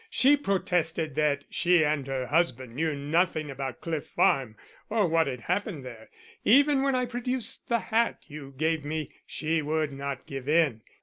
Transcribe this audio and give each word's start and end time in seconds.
She 0.09 0.35
protested 0.35 1.13
that 1.13 1.43
she 1.51 1.85
and 1.85 2.07
her 2.07 2.25
husband 2.25 2.73
knew 2.73 2.95
nothing 2.95 3.51
about 3.51 3.81
Cliff 3.81 4.07
Farm, 4.07 4.55
or 4.89 5.07
what 5.07 5.27
had 5.27 5.41
happened 5.41 5.85
there. 5.85 6.09
Even 6.43 6.81
when 6.81 6.95
I 6.95 7.05
produced 7.05 7.69
the 7.69 7.77
hat 7.77 8.17
you 8.25 8.55
gave 8.57 8.83
me 8.83 9.11
she 9.27 9.61
would 9.61 9.91
not 9.91 10.25
give 10.25 10.49
in. 10.49 10.81